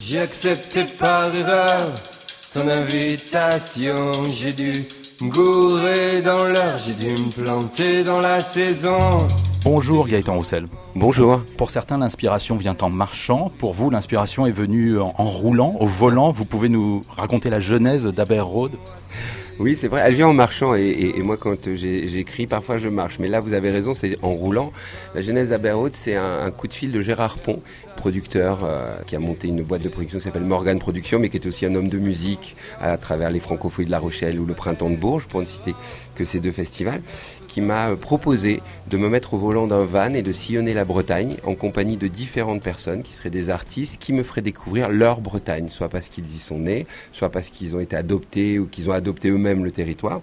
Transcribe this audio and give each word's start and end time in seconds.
J'ai 0.00 0.20
accepté 0.20 0.84
par 0.84 1.34
erreur 1.34 1.92
ton 2.54 2.68
invitation. 2.68 4.12
J'ai 4.30 4.52
dû 4.52 4.84
me 5.20 5.28
gourer 5.28 6.22
dans 6.22 6.44
l'heure, 6.44 6.78
j'ai 6.78 6.94
dû 6.94 7.10
me 7.20 7.30
planter 7.30 8.04
dans 8.04 8.20
la 8.20 8.38
saison. 8.38 8.96
Bonjour 9.64 10.06
Gaëtan 10.06 10.34
Roussel. 10.34 10.66
Bonjour. 10.94 11.42
Pour 11.56 11.70
certains, 11.70 11.98
l'inspiration 11.98 12.54
vient 12.54 12.76
en 12.80 12.90
marchant. 12.90 13.50
Pour 13.58 13.74
vous, 13.74 13.90
l'inspiration 13.90 14.46
est 14.46 14.52
venue 14.52 15.00
en, 15.00 15.14
en 15.18 15.24
roulant, 15.24 15.74
au 15.80 15.86
volant. 15.86 16.30
Vous 16.30 16.44
pouvez 16.44 16.68
nous 16.68 17.02
raconter 17.16 17.50
la 17.50 17.58
genèse 17.58 18.06
d'Aber 18.06 18.40
Road 18.40 18.72
Oui, 19.58 19.74
c'est 19.74 19.88
vrai, 19.88 20.02
elle 20.04 20.14
vient 20.14 20.28
en 20.28 20.34
marchant 20.34 20.76
et, 20.76 21.12
moi 21.24 21.36
quand 21.36 21.74
j'écris, 21.74 22.46
parfois 22.46 22.76
je 22.76 22.88
marche. 22.88 23.18
Mais 23.18 23.26
là, 23.26 23.40
vous 23.40 23.54
avez 23.54 23.70
raison, 23.70 23.92
c'est 23.92 24.16
en 24.22 24.30
roulant. 24.30 24.72
La 25.16 25.20
genèse 25.20 25.48
d'Aberhaute, 25.48 25.96
c'est 25.96 26.14
un, 26.14 26.50
coup 26.52 26.68
de 26.68 26.72
fil 26.72 26.92
de 26.92 27.00
Gérard 27.00 27.38
Pont, 27.38 27.60
producteur 27.96 28.60
euh, 28.62 28.96
qui 29.06 29.16
a 29.16 29.18
monté 29.18 29.48
une 29.48 29.62
boîte 29.62 29.82
de 29.82 29.88
production 29.88 30.18
qui 30.18 30.24
s'appelle 30.24 30.44
Morgan 30.44 30.78
Productions, 30.78 31.18
mais 31.18 31.28
qui 31.28 31.38
est 31.38 31.46
aussi 31.46 31.66
un 31.66 31.74
homme 31.74 31.88
de 31.88 31.98
musique 31.98 32.54
à 32.80 32.96
travers 32.96 33.30
les 33.30 33.40
Francophonies 33.40 33.86
de 33.86 33.90
La 33.90 33.98
Rochelle 33.98 34.38
ou 34.38 34.46
le 34.46 34.54
Printemps 34.54 34.90
de 34.90 34.96
Bourges, 34.96 35.26
pour 35.26 35.40
ne 35.40 35.46
citer 35.46 35.74
que 36.18 36.24
ces 36.24 36.40
deux 36.40 36.52
festivals 36.52 37.00
qui 37.46 37.60
m'a 37.62 37.96
proposé 37.96 38.60
de 38.90 38.96
me 38.96 39.08
mettre 39.08 39.34
au 39.34 39.38
volant 39.38 39.66
d'un 39.66 39.84
van 39.84 40.10
et 40.10 40.22
de 40.22 40.32
sillonner 40.32 40.74
la 40.74 40.84
Bretagne 40.84 41.36
en 41.44 41.54
compagnie 41.54 41.96
de 41.96 42.08
différentes 42.08 42.62
personnes 42.62 43.02
qui 43.02 43.12
seraient 43.12 43.30
des 43.30 43.48
artistes 43.48 44.00
qui 44.00 44.12
me 44.12 44.22
feraient 44.22 44.42
découvrir 44.42 44.88
leur 44.90 45.20
Bretagne, 45.20 45.68
soit 45.68 45.88
parce 45.88 46.08
qu'ils 46.08 46.26
y 46.26 46.38
sont 46.38 46.58
nés, 46.58 46.86
soit 47.12 47.30
parce 47.30 47.48
qu'ils 47.48 47.74
ont 47.74 47.80
été 47.80 47.96
adoptés 47.96 48.58
ou 48.58 48.66
qu'ils 48.66 48.90
ont 48.90 48.92
adopté 48.92 49.30
eux-mêmes 49.30 49.64
le 49.64 49.70
territoire. 49.70 50.20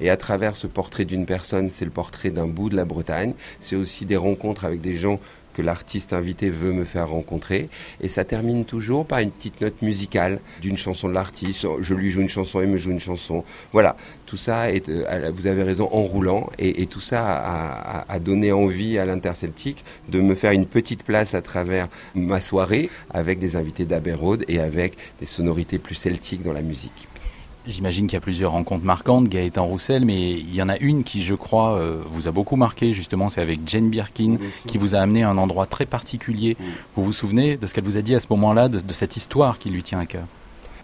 Et 0.00 0.10
à 0.10 0.16
travers 0.16 0.56
ce 0.56 0.66
portrait 0.66 1.04
d'une 1.04 1.26
personne, 1.26 1.70
c'est 1.70 1.84
le 1.84 1.90
portrait 1.90 2.30
d'un 2.30 2.46
bout 2.46 2.68
de 2.68 2.76
la 2.76 2.84
Bretagne. 2.84 3.32
C'est 3.60 3.76
aussi 3.76 4.04
des 4.04 4.16
rencontres 4.16 4.64
avec 4.64 4.80
des 4.80 4.94
gens 4.94 5.20
que 5.56 5.62
l'artiste 5.62 6.12
invité 6.12 6.50
veut 6.50 6.72
me 6.72 6.84
faire 6.84 7.08
rencontrer. 7.08 7.70
Et 8.02 8.08
ça 8.08 8.24
termine 8.24 8.66
toujours 8.66 9.06
par 9.06 9.20
une 9.20 9.30
petite 9.30 9.60
note 9.62 9.80
musicale 9.80 10.40
d'une 10.60 10.76
chanson 10.76 11.08
de 11.08 11.14
l'artiste. 11.14 11.66
Je 11.80 11.94
lui 11.94 12.10
joue 12.10 12.20
une 12.20 12.28
chanson, 12.28 12.60
il 12.60 12.68
me 12.68 12.76
joue 12.76 12.90
une 12.90 13.00
chanson. 13.00 13.42
Voilà, 13.72 13.96
tout 14.26 14.36
ça 14.36 14.70
est, 14.70 14.88
euh, 14.90 15.32
vous 15.34 15.46
avez 15.46 15.62
raison, 15.62 15.88
en 15.90 16.02
roulant. 16.02 16.50
Et, 16.58 16.82
et 16.82 16.86
tout 16.86 17.00
ça 17.00 18.04
a, 18.06 18.18
donné 18.18 18.52
envie 18.52 18.98
à 18.98 19.06
l'Interceltique 19.06 19.84
de 20.08 20.20
me 20.20 20.34
faire 20.34 20.52
une 20.52 20.66
petite 20.66 21.04
place 21.04 21.34
à 21.34 21.40
travers 21.42 21.88
ma 22.14 22.40
soirée 22.40 22.90
avec 23.12 23.38
des 23.38 23.56
invités 23.56 23.84
d'Aberrode 23.84 24.44
et 24.48 24.58
avec 24.58 24.96
des 25.20 25.26
sonorités 25.26 25.78
plus 25.78 25.94
celtiques 25.94 26.42
dans 26.42 26.52
la 26.52 26.62
musique. 26.62 27.08
J'imagine 27.68 28.06
qu'il 28.06 28.14
y 28.14 28.16
a 28.16 28.20
plusieurs 28.20 28.52
rencontres 28.52 28.84
marquantes, 28.84 29.28
Gaëtan 29.28 29.66
Roussel, 29.66 30.04
mais 30.04 30.30
il 30.32 30.54
y 30.54 30.62
en 30.62 30.68
a 30.68 30.78
une 30.78 31.02
qui, 31.02 31.22
je 31.22 31.34
crois, 31.34 31.76
euh, 31.78 32.00
vous 32.10 32.28
a 32.28 32.30
beaucoup 32.30 32.56
marqué, 32.56 32.92
justement, 32.92 33.28
c'est 33.28 33.40
avec 33.40 33.60
Jane 33.66 33.90
Birkin, 33.90 34.36
qui 34.66 34.78
vous 34.78 34.94
a 34.94 34.98
amené 34.98 35.24
à 35.24 35.30
un 35.30 35.38
endroit 35.38 35.66
très 35.66 35.84
particulier. 35.86 36.56
Vous 36.94 37.04
vous 37.04 37.12
souvenez 37.12 37.56
de 37.56 37.66
ce 37.66 37.74
qu'elle 37.74 37.84
vous 37.84 37.96
a 37.96 38.02
dit 38.02 38.14
à 38.14 38.20
ce 38.20 38.26
moment-là, 38.30 38.68
de, 38.68 38.78
de 38.78 38.92
cette 38.92 39.16
histoire 39.16 39.58
qui 39.58 39.70
lui 39.70 39.82
tient 39.82 39.98
à 39.98 40.06
cœur? 40.06 40.24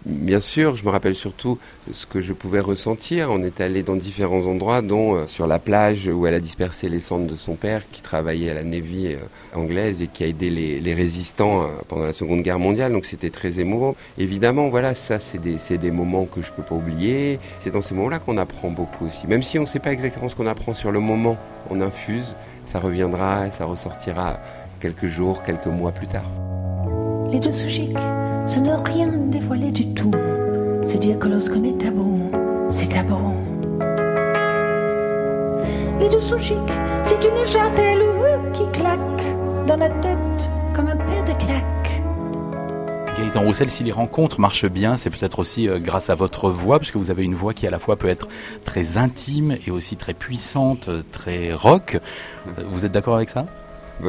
Bien 0.05 0.41
sûr, 0.41 0.75
je 0.75 0.83
me 0.83 0.89
rappelle 0.89 1.15
surtout 1.15 1.59
ce 1.93 2.05
que 2.05 2.19
je 2.19 2.33
pouvais 2.33 2.59
ressentir. 2.59 3.29
On 3.31 3.41
est 3.41 3.61
allé 3.61 3.83
dans 3.83 3.95
différents 3.95 4.47
endroits, 4.47 4.81
dont 4.81 5.15
euh, 5.15 5.27
sur 5.27 5.47
la 5.47 5.59
plage 5.59 6.07
où 6.07 6.27
elle 6.27 6.33
a 6.33 6.41
dispersé 6.41 6.89
les 6.89 6.99
cendres 6.99 7.25
de 7.25 7.37
son 7.37 7.55
père, 7.55 7.87
qui 7.89 8.01
travaillait 8.01 8.49
à 8.49 8.53
la 8.53 8.65
Navy 8.65 9.13
euh, 9.13 9.17
anglaise 9.55 10.01
et 10.01 10.07
qui 10.07 10.25
a 10.25 10.27
aidé 10.27 10.49
les, 10.49 10.93
résistants 10.93 11.61
euh, 11.61 11.67
pendant 11.87 12.03
la 12.03 12.11
Seconde 12.11 12.41
Guerre 12.41 12.59
mondiale. 12.59 12.91
Donc 12.91 13.05
c'était 13.05 13.29
très 13.29 13.61
émouvant. 13.61 13.95
Évidemment, 14.17 14.67
voilà, 14.67 14.93
ça 14.93 15.19
c'est 15.19 15.39
des, 15.39 15.91
moments 15.91 16.25
que 16.25 16.41
je 16.41 16.51
peux 16.51 16.63
pas 16.63 16.75
oublier. 16.75 17.39
C'est 17.57 17.71
dans 17.71 17.81
ces 17.81 17.95
moments-là 17.95 18.19
qu'on 18.19 18.37
apprend 18.37 18.71
beaucoup 18.71 19.05
aussi. 19.05 19.25
Même 19.27 19.41
si 19.41 19.57
on 19.57 19.61
ne 19.61 19.67
sait 19.67 19.79
pas 19.79 19.93
exactement 19.93 20.27
ce 20.27 20.35
qu'on 20.35 20.47
apprend 20.47 20.73
sur 20.73 20.91
le 20.91 20.99
moment, 20.99 21.37
on 21.69 21.79
infuse, 21.79 22.35
ça 22.65 22.79
reviendra, 22.79 23.49
ça 23.51 23.63
ressortira 23.63 24.37
quelques 24.81 25.07
jours, 25.07 25.43
quelques 25.43 25.67
mois 25.67 25.93
plus 25.93 26.07
tard. 26.07 26.25
Les 27.31 27.39
deux 27.39 27.53
sous 27.53 27.69
ce 28.45 28.59
ne 28.59 28.73
rien 28.73 29.07
dévoiler 29.07 29.71
du 29.71 29.93
tout. 29.93 30.11
C'est 30.83 30.99
dire 30.99 31.17
que 31.17 31.27
lorsqu'on 31.27 31.63
est 31.63 31.77
tabou, 31.77 32.29
c'est 32.69 32.89
tabou. 32.89 33.33
Les 35.99 36.09
deux 36.09 36.19
sous 36.19 36.39
chic, 36.39 36.57
c'est 37.03 37.23
une 37.23 37.45
jartelle 37.45 38.03
qui 38.53 38.67
claque 38.71 39.65
dans 39.67 39.77
la 39.77 39.89
tête 39.89 40.49
comme 40.75 40.87
un 40.87 40.97
paire 40.97 41.23
de 41.23 41.31
claques. 41.43 42.01
Gaëtan 43.17 43.41
Roussel, 43.41 43.69
si 43.69 43.83
les 43.83 43.91
rencontres 43.91 44.39
marchent 44.39 44.65
bien, 44.65 44.97
c'est 44.97 45.09
peut-être 45.11 45.39
aussi 45.39 45.69
euh, 45.69 45.77
grâce 45.79 46.09
à 46.09 46.15
votre 46.15 46.49
voix, 46.49 46.79
puisque 46.79 46.95
vous 46.95 47.11
avez 47.11 47.23
une 47.23 47.35
voix 47.35 47.53
qui 47.53 47.67
à 47.67 47.69
la 47.69 47.77
fois 47.77 47.95
peut 47.95 48.09
être 48.09 48.27
très 48.65 48.97
intime 48.97 49.55
et 49.65 49.71
aussi 49.71 49.95
très 49.95 50.15
puissante, 50.15 50.89
euh, 50.89 51.03
très 51.11 51.53
rock. 51.53 51.99
Euh, 52.57 52.63
Vous 52.71 52.85
êtes 52.85 52.91
d'accord 52.91 53.15
avec 53.15 53.29
ça? 53.29 53.45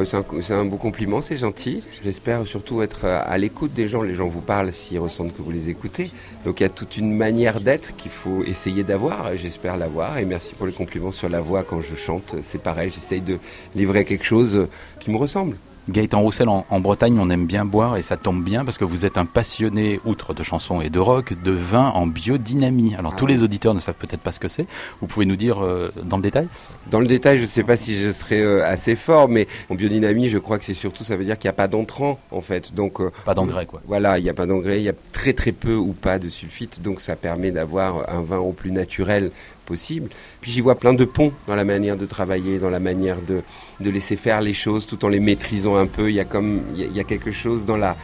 C'est 0.03 0.17
un, 0.17 0.25
c'est 0.41 0.53
un 0.53 0.65
beau 0.65 0.77
compliment, 0.77 1.21
c'est 1.21 1.37
gentil. 1.37 1.83
J'espère 2.03 2.45
surtout 2.45 2.81
être 2.81 3.05
euh, 3.05 3.21
à 3.25 3.37
l'écoute 3.37 3.73
des 3.73 3.87
gens. 3.87 4.01
Les 4.01 4.15
gens 4.15 4.27
vous 4.27 4.41
parlent 4.41 4.73
s'ils 4.73 4.99
ressentent 4.99 5.35
que 5.35 5.41
vous 5.41 5.51
les 5.51 5.69
écoutez. 5.69 6.11
Donc 6.43 6.59
il 6.59 6.63
y 6.63 6.65
a 6.65 6.69
toute 6.69 6.97
une 6.97 7.15
manière 7.15 7.61
d'être 7.61 7.95
qu'il 7.95 8.11
faut 8.11 8.43
essayer 8.43 8.83
d'avoir. 8.83 9.35
J'espère 9.35 9.77
l'avoir. 9.77 10.17
Et 10.17 10.25
merci 10.25 10.53
pour 10.55 10.65
le 10.65 10.71
compliment 10.71 11.11
sur 11.11 11.29
la 11.29 11.41
voix 11.41 11.63
quand 11.63 11.81
je 11.81 11.95
chante. 11.95 12.35
C'est 12.43 12.61
pareil, 12.61 12.91
j'essaye 12.93 13.21
de 13.21 13.37
livrer 13.75 14.05
quelque 14.05 14.25
chose 14.25 14.67
qui 14.99 15.11
me 15.11 15.17
ressemble. 15.17 15.57
Gaëtan 15.87 16.19
Roussel, 16.21 16.49
en, 16.49 16.65
en 16.69 16.79
Bretagne, 16.79 17.17
on 17.19 17.29
aime 17.29 17.45
bien 17.45 17.63
boire 17.63 17.97
et 17.97 18.01
ça 18.01 18.17
tombe 18.17 18.43
bien 18.43 18.65
parce 18.65 18.77
que 18.77 18.83
vous 18.85 19.05
êtes 19.05 19.17
un 19.17 19.25
passionné, 19.25 19.99
outre 20.03 20.33
de 20.33 20.41
chansons 20.41 20.81
et 20.81 20.89
de 20.89 20.99
rock, 20.99 21.33
de 21.43 21.51
vin 21.51 21.89
en 21.93 22.07
biodynamie. 22.07 22.95
Alors 22.95 23.11
Ah 23.13 23.17
tous 23.17 23.27
les 23.27 23.43
auditeurs 23.43 23.75
ne 23.75 23.79
savent 23.79 23.95
peut-être 23.95 24.21
pas 24.21 24.31
ce 24.31 24.39
que 24.39 24.47
c'est. 24.47 24.65
Vous 24.99 25.07
pouvez 25.07 25.25
nous 25.25 25.35
dire 25.35 25.63
euh, 25.63 25.91
dans 26.03 26.17
le 26.17 26.23
détail? 26.23 26.47
Dans 26.89 26.99
le 26.99 27.07
détail, 27.07 27.37
je 27.37 27.43
ne 27.43 27.47
sais 27.47 27.63
pas 27.63 27.77
si 27.77 27.97
je 27.97 28.11
serai 28.11 28.41
euh, 28.41 28.65
assez 28.65 28.95
fort, 28.95 29.27
mais 29.29 29.47
en 29.69 29.75
biodynamie, 29.75 30.29
je 30.29 30.39
crois 30.39 30.57
que 30.57 30.65
c'est 30.65 30.73
surtout, 30.73 31.03
ça 31.03 31.15
veut 31.15 31.23
dire 31.23 31.37
qu'il 31.37 31.47
n'y 31.47 31.53
a 31.53 31.53
pas 31.53 31.67
d'entrant, 31.67 32.19
en 32.31 32.41
fait. 32.41 32.73
Donc, 32.73 32.99
euh, 32.99 33.11
Pas 33.23 33.35
d'engrais, 33.35 33.65
quoi. 33.67 33.81
Voilà, 33.87 34.17
il 34.17 34.23
n'y 34.23 34.29
a 34.29 34.33
pas 34.33 34.47
d'engrais, 34.47 34.79
il 34.79 34.83
y 34.83 34.89
a 34.89 34.93
très 35.11 35.33
très 35.33 35.51
peu 35.51 35.75
ou 35.75 35.93
pas 35.93 36.17
de 36.17 36.29
sulfite, 36.29 36.81
donc 36.81 36.99
ça 36.99 37.15
permet 37.15 37.51
d'avoir 37.51 38.09
un 38.09 38.21
vin 38.21 38.37
au 38.39 38.51
plus 38.51 38.71
naturel 38.71 39.31
possible. 39.65 40.09
Puis 40.41 40.51
j'y 40.51 40.61
vois 40.61 40.75
plein 40.75 40.93
de 40.93 41.05
ponts 41.05 41.33
dans 41.47 41.55
la 41.55 41.65
manière 41.65 41.97
de 41.97 42.05
travailler, 42.05 42.59
dans 42.59 42.69
la 42.69 42.79
manière 42.79 43.17
de, 43.21 43.41
de 43.79 43.89
laisser 43.89 44.15
faire 44.15 44.41
les 44.41 44.53
choses 44.53 44.85
tout 44.85 45.03
en 45.05 45.09
les 45.09 45.19
maîtrisant 45.19 45.75
un 45.75 45.87
peu. 45.87 46.09
Il 46.09 46.15
y 46.15 46.19
a 46.19 46.25
comme 46.25 46.61
il 46.75 46.81
y 46.81 46.83
a, 46.83 46.87
il 46.87 46.95
y 46.95 46.99
a 46.99 47.03
quelque 47.03 47.31
chose 47.31 47.65
dans 47.65 47.77
la 47.77 47.95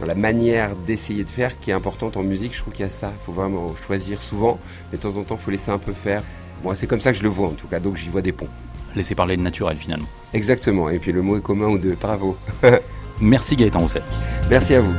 dans 0.00 0.06
la 0.06 0.14
manière 0.14 0.76
d'essayer 0.76 1.24
de 1.24 1.28
faire 1.28 1.58
qui 1.58 1.70
est 1.70 1.74
importante 1.74 2.16
en 2.16 2.22
musique. 2.22 2.54
Je 2.54 2.60
trouve 2.60 2.72
qu'il 2.72 2.84
y 2.84 2.86
a 2.86 2.90
ça. 2.90 3.12
Il 3.20 3.24
faut 3.24 3.32
vraiment 3.32 3.74
choisir 3.76 4.22
souvent, 4.22 4.58
mais 4.90 4.98
de 4.98 5.02
temps 5.02 5.16
en 5.16 5.22
temps, 5.22 5.36
il 5.40 5.44
faut 5.44 5.50
laisser 5.50 5.70
un 5.70 5.78
peu 5.78 5.92
faire. 5.92 6.22
Moi, 6.62 6.76
c'est 6.76 6.86
comme 6.86 7.00
ça 7.00 7.12
que 7.12 7.18
je 7.18 7.22
le 7.22 7.28
vois 7.28 7.48
en 7.48 7.52
tout 7.52 7.66
cas. 7.66 7.80
Donc 7.80 7.96
j'y 7.96 8.08
vois 8.08 8.22
des 8.22 8.32
ponts. 8.32 8.48
Laissez 8.96 9.14
parler 9.14 9.36
le 9.36 9.42
naturel 9.42 9.76
finalement. 9.76 10.08
Exactement. 10.32 10.88
Et 10.90 10.98
puis 10.98 11.12
le 11.12 11.22
mot 11.22 11.36
est 11.36 11.42
commun 11.42 11.66
ou 11.66 11.78
deux. 11.78 11.96
Bravo. 12.00 12.36
Merci 13.20 13.56
Gaëtan 13.56 13.80
Roussel. 13.80 14.02
Merci 14.48 14.74
à 14.74 14.80
vous. 14.80 14.94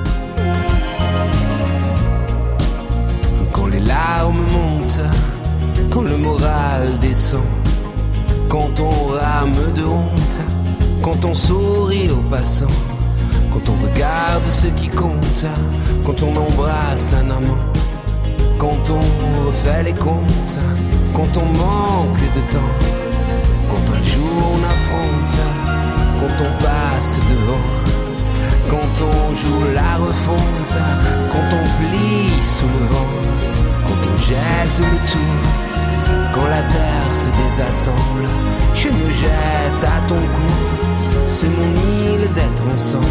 Quand 3.53 3.67
les 3.67 3.79
larmes 3.79 4.45
montent, 4.51 5.01
quand 8.47 8.79
on 8.79 8.89
rame 8.89 9.73
de 9.75 9.83
honte, 9.83 10.37
quand 11.01 11.23
on 11.25 11.33
sourit 11.33 12.09
aux 12.09 12.29
passants, 12.29 12.65
quand 13.53 13.71
on 13.71 13.85
regarde 13.85 14.49
ce 14.49 14.67
qui 14.67 14.87
compte, 14.89 15.45
quand 16.05 16.21
on 16.23 16.35
embrasse 16.35 17.13
un 17.13 17.29
amant, 17.29 17.65
quand 18.57 18.89
on 18.89 19.45
refait 19.45 19.83
les 19.83 19.93
comptes, 19.93 20.59
quand 21.13 21.37
on 21.37 21.45
manque 21.45 22.25
de 22.35 22.53
temps, 22.53 22.73
quand 23.69 23.93
un 23.93 24.03
jour 24.03 24.51
on 24.53 24.63
affronte, 24.63 25.39
quand 26.19 26.43
on 26.43 26.63
passe 26.63 27.19
devant. 27.29 27.79
Quand 28.69 29.01
on 29.01 29.35
joue 29.35 29.73
la 29.73 29.95
refonte, 29.95 30.77
quand 31.31 31.49
on 31.51 31.63
plie 31.79 32.43
sous 32.43 32.67
le 32.67 32.85
vent, 32.93 33.13
quand 33.83 34.01
on 34.13 34.17
jette 34.17 34.77
le 34.77 35.11
tout, 35.11 35.48
je 38.75 38.87
me 38.87 39.13
jette 39.13 39.83
à 39.83 40.07
ton 40.07 40.15
cou, 40.15 40.51
c'est 41.27 41.47
mon 41.49 41.71
île 42.13 42.33
d'être 42.33 42.75
ensemble. 42.75 43.05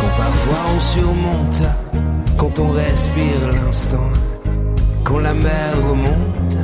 Quand 0.00 0.16
parfois 0.16 0.58
on 0.76 0.80
surmonte, 0.80 1.62
quand 2.56 2.62
on 2.62 2.70
respire 2.70 3.52
l'instant, 3.52 4.10
quand 5.04 5.18
la 5.18 5.34
mer 5.34 5.74
remonte, 5.76 6.56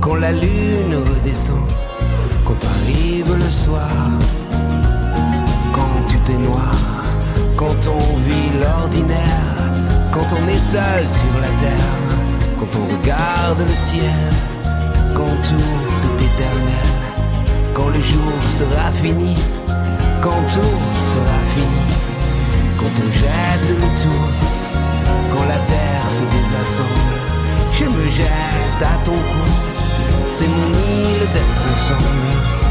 quand 0.00 0.14
la 0.14 0.32
lune 0.32 0.94
redescend, 1.14 1.68
quand 2.46 2.56
arrive 2.64 3.34
le 3.34 3.52
soir, 3.52 3.90
quand 5.72 6.06
tu 6.08 6.16
t'es 6.20 6.38
noir, 6.38 7.04
quand 7.56 7.80
on 7.86 8.16
vit 8.28 8.50
l'ordinaire, 8.60 9.56
quand 10.10 10.26
on 10.40 10.48
est 10.48 10.64
seul 10.74 11.04
sur 11.08 11.40
la 11.40 11.48
terre, 11.48 12.00
quand 12.58 12.78
on 12.78 12.96
regarde 12.96 13.58
le 13.58 13.76
ciel, 13.76 14.30
quand 15.14 15.36
tout 15.48 16.20
est 16.22 16.24
éternel, 16.24 16.88
quand 17.74 17.88
le 17.88 18.00
jour 18.00 18.32
sera 18.48 18.90
fini, 19.02 19.34
quand 20.22 20.42
tout 20.52 20.80
sera 21.12 21.40
fini, 21.54 21.84
quand 22.78 23.02
on 23.04 23.10
jette 23.12 23.70
le 23.70 24.02
tour. 24.02 24.53
Je 26.76 27.84
me 27.84 28.10
jette 28.10 28.80
à 28.80 29.04
ton 29.04 29.12
cou, 29.12 29.50
c'est 30.26 30.48
mon 30.48 30.70
île 30.72 31.28
d'être 31.32 31.72
ensemble. 31.72 32.63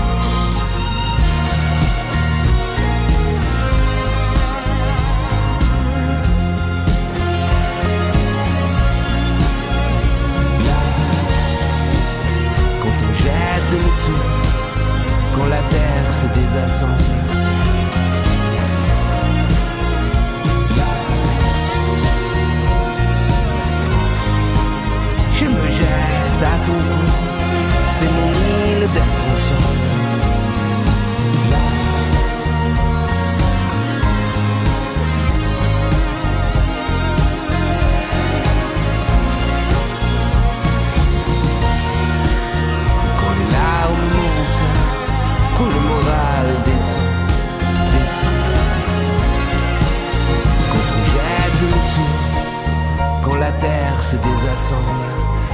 se 54.04 54.18
désassemble. 54.18 55.08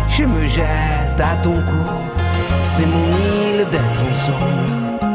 Je 0.09 0.23
me 0.23 0.47
jette 0.47 1.19
à 1.19 1.35
ton 1.43 1.53
cou, 1.53 1.85
c'est 2.63 2.87
mon 2.87 3.07
île 3.51 3.65
d'être 3.71 4.01
ensemble. 4.11 5.08